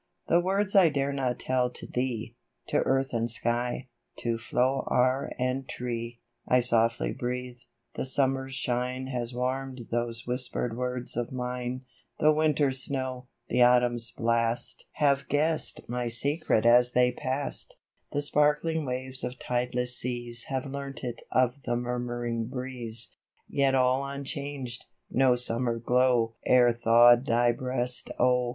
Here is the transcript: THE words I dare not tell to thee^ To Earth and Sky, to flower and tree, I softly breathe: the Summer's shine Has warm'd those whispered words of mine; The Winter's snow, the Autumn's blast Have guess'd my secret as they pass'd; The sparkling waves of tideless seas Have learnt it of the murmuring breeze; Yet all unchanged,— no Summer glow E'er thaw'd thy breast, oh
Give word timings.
THE 0.29 0.39
words 0.39 0.75
I 0.75 0.89
dare 0.89 1.13
not 1.13 1.37
tell 1.39 1.69
to 1.69 1.85
thee^ 1.85 2.33
To 2.69 2.77
Earth 2.79 3.13
and 3.13 3.29
Sky, 3.29 3.87
to 4.17 4.39
flower 4.39 5.31
and 5.37 5.69
tree, 5.69 6.21
I 6.47 6.59
softly 6.61 7.11
breathe: 7.13 7.59
the 7.93 8.07
Summer's 8.07 8.55
shine 8.55 9.05
Has 9.05 9.31
warm'd 9.35 9.89
those 9.91 10.25
whispered 10.25 10.75
words 10.75 11.15
of 11.15 11.31
mine; 11.31 11.85
The 12.17 12.31
Winter's 12.33 12.81
snow, 12.83 13.27
the 13.47 13.61
Autumn's 13.61 14.09
blast 14.09 14.87
Have 14.93 15.27
guess'd 15.27 15.81
my 15.87 16.07
secret 16.07 16.65
as 16.65 16.93
they 16.93 17.11
pass'd; 17.11 17.75
The 18.11 18.23
sparkling 18.23 18.85
waves 18.87 19.23
of 19.23 19.37
tideless 19.37 19.95
seas 19.99 20.45
Have 20.47 20.65
learnt 20.65 21.03
it 21.03 21.21
of 21.31 21.61
the 21.63 21.75
murmuring 21.75 22.47
breeze; 22.47 23.13
Yet 23.47 23.75
all 23.75 24.03
unchanged,— 24.03 24.87
no 25.11 25.35
Summer 25.35 25.77
glow 25.77 26.33
E'er 26.49 26.73
thaw'd 26.73 27.27
thy 27.27 27.51
breast, 27.51 28.09
oh 28.17 28.49